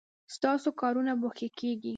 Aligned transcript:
ستاسو 0.35 0.69
کارونه 0.81 1.13
به 1.21 1.27
ښه 1.37 1.47
کیږي 1.59 1.89